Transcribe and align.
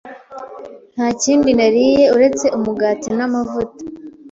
Nta 0.93 1.07
kindi 1.21 1.49
nariye 1.57 2.03
uretse 2.15 2.45
umugati 2.57 3.09
n'amavuta. 3.17 3.81